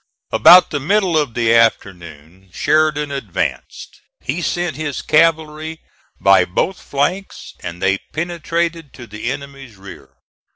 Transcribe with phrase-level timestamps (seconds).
[0.31, 4.01] About the middle of the afternoon Sheridan advanced.
[4.19, 5.79] He sent his cavalry
[6.19, 10.15] by both flanks, and they penetrated to the enemy's rear.